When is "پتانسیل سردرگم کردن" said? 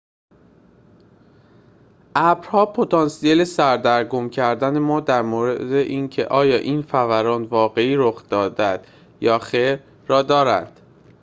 2.65-4.79